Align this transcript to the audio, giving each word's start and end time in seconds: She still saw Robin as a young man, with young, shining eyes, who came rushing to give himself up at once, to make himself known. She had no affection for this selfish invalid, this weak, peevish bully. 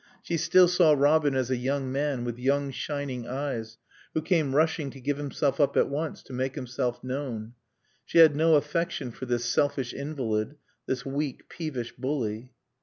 She 0.23 0.35
still 0.35 0.67
saw 0.67 0.93
Robin 0.93 1.35
as 1.35 1.51
a 1.51 1.55
young 1.57 1.91
man, 1.91 2.23
with 2.23 2.39
young, 2.39 2.71
shining 2.71 3.27
eyes, 3.27 3.77
who 4.15 4.23
came 4.23 4.55
rushing 4.55 4.89
to 4.89 4.99
give 4.99 5.17
himself 5.17 5.59
up 5.59 5.77
at 5.77 5.89
once, 5.89 6.23
to 6.23 6.33
make 6.33 6.55
himself 6.55 7.03
known. 7.03 7.53
She 8.03 8.17
had 8.17 8.35
no 8.35 8.55
affection 8.55 9.11
for 9.11 9.27
this 9.27 9.45
selfish 9.45 9.93
invalid, 9.93 10.55
this 10.87 11.05
weak, 11.05 11.47
peevish 11.49 11.91
bully. 11.95 12.51